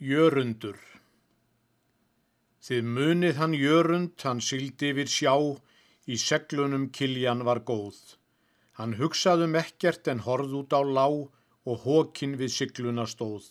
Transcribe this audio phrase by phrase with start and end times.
[0.00, 0.78] Jörundur
[2.64, 5.34] Þið munið hann Jörund, hann sildi yfir sjá,
[6.08, 7.98] í seglunum kiljan var góð.
[8.80, 13.44] Hann hugsaðum ekkert en horð út á lá og hókin við sigluna stóð.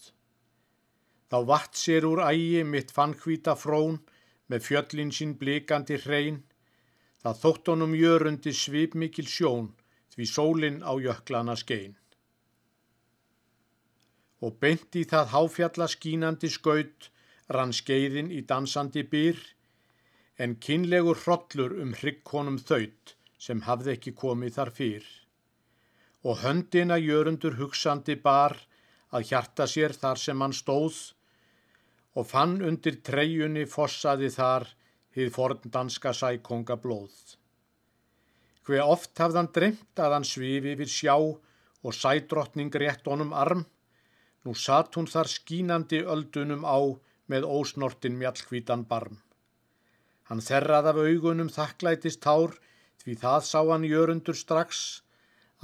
[1.29, 4.01] Þá vatt sér úr ægi mitt fann hvita frón
[4.49, 6.41] með fjöllin sín blikandi hrein.
[7.21, 9.69] Það þótt honum Jörundi svip mikil sjón
[10.17, 11.93] því sólin á jöklana skein
[14.45, 17.09] og beint í það háfjalla skínandi skaut
[17.55, 19.39] rann skeiðin í dansandi byr,
[20.39, 25.07] en kynlegur hrollur um hrygghónum þaut sem hafði ekki komið þar fyrr.
[26.27, 28.55] Og höndina jörundur hugsandi bar
[29.15, 30.99] að hjarta sér þar sem hann stóð
[32.15, 34.67] og fann undir treyjunni fossaði þar
[35.15, 37.15] hið forn danska sækonga blóð.
[38.67, 43.65] Hver oft hafðan dremt að hann svifi við sjá og sædrottning rétt honum arm
[44.45, 46.79] Nú satt hún þar skínandi öldunum á
[47.31, 49.19] með ósnortin mjallkvítan barm.
[50.29, 52.55] Hann þerrað af augunum þakklætist tár
[53.03, 54.83] því það sá hann jörundur strax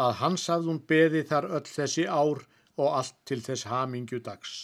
[0.06, 2.42] að hans hafði hún beði þar öll þessi ár
[2.76, 4.56] og allt til þess hamingju dags.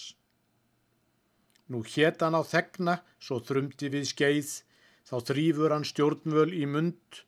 [1.72, 4.52] Nú hétt hann á þegna svo þrumdi við skeið
[5.08, 7.22] þá þrýfur hann stjórnvöl í mund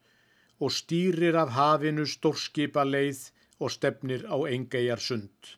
[0.59, 3.29] og stýrir af hafinu stórskipa leið
[3.63, 5.55] og stefnir á engeijar sund.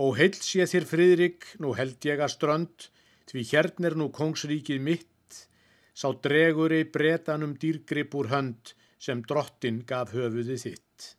[0.00, 2.86] Ó heilt sé þér friðrik, nú held ég að strönd,
[3.28, 5.40] því hérna er nú kongsríkið mitt,
[5.92, 11.16] sá dregur í bretanum dýrgrip úr hönd sem drottin gaf höfuði þitt.